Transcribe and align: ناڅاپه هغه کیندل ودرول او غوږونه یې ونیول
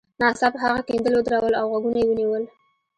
ناڅاپه 0.19 0.57
هغه 0.63 0.81
کیندل 0.87 1.13
ودرول 1.15 1.53
او 1.59 1.65
غوږونه 1.71 1.99
یې 2.01 2.07
ونیول 2.09 2.43